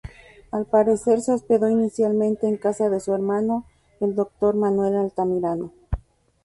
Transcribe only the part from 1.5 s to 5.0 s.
inicialmente en casa de su hermano, el doctor Manuel